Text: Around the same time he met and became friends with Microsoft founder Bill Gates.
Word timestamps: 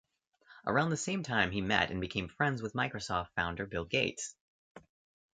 Around 0.65 0.89
the 0.89 0.97
same 0.97 1.21
time 1.21 1.51
he 1.51 1.61
met 1.61 1.91
and 1.91 2.01
became 2.01 2.27
friends 2.27 2.59
with 2.63 2.73
Microsoft 2.73 3.27
founder 3.35 3.67
Bill 3.67 3.85
Gates. 3.85 4.35